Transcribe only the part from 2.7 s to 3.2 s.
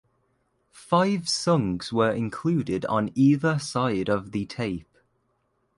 on